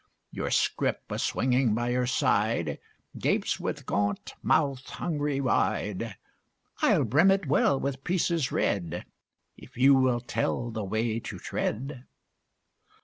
Your 0.31 0.49
scrip, 0.49 1.03
a 1.11 1.19
swinging 1.19 1.75
by 1.75 1.89
your 1.89 2.07
side, 2.07 2.79
Gapes 3.19 3.59
with 3.59 3.81
a 3.81 3.83
gaunt 3.83 4.33
mouth 4.41 4.83
hungry 4.89 5.39
wide. 5.39 6.15
I'll 6.81 7.03
brim 7.03 7.29
it 7.29 7.45
well 7.45 7.79
with 7.79 8.03
pieces 8.03 8.51
red, 8.51 9.05
If 9.57 9.77
you 9.77 9.93
will 9.93 10.19
tell 10.19 10.71
the 10.71 10.83
way 10.83 11.19
to 11.19 11.37
tread. 11.37 12.05